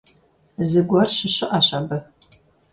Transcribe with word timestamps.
Зыгуэр 0.69 1.09
щыщыӀэщ 1.15 1.67
абы… 1.79 1.97